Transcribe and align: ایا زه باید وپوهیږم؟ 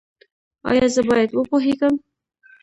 ایا 0.69 0.85
زه 0.93 1.01
باید 1.09 1.29
وپوهیږم؟ 1.33 1.95